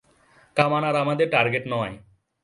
[0.57, 1.93] কামান আর আমাদের টার্গেট নয়।